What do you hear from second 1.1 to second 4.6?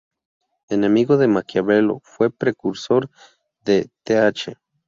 de Maquiavelo, fue precursor de Th.